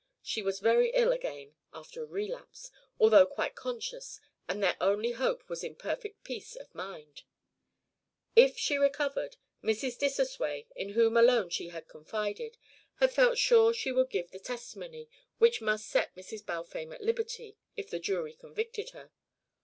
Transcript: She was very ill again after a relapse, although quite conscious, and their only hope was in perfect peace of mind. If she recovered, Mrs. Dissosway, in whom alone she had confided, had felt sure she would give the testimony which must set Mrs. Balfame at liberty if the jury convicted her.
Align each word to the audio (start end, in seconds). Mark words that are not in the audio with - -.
She 0.23 0.41
was 0.41 0.61
very 0.61 0.89
ill 0.95 1.11
again 1.11 1.53
after 1.73 2.01
a 2.01 2.07
relapse, 2.07 2.71
although 2.99 3.27
quite 3.27 3.53
conscious, 3.53 4.19
and 4.49 4.63
their 4.63 4.75
only 4.81 5.11
hope 5.11 5.47
was 5.47 5.63
in 5.63 5.75
perfect 5.75 6.23
peace 6.23 6.55
of 6.55 6.73
mind. 6.73 7.21
If 8.35 8.57
she 8.57 8.79
recovered, 8.79 9.37
Mrs. 9.63 9.99
Dissosway, 9.99 10.65
in 10.75 10.93
whom 10.93 11.15
alone 11.17 11.51
she 11.51 11.67
had 11.67 11.87
confided, 11.87 12.57
had 12.95 13.11
felt 13.13 13.37
sure 13.37 13.75
she 13.75 13.91
would 13.91 14.09
give 14.09 14.31
the 14.31 14.39
testimony 14.39 15.07
which 15.37 15.61
must 15.61 15.85
set 15.87 16.15
Mrs. 16.15 16.43
Balfame 16.47 16.95
at 16.95 17.03
liberty 17.03 17.57
if 17.77 17.91
the 17.91 17.99
jury 17.99 18.33
convicted 18.33 18.89
her. 18.97 19.11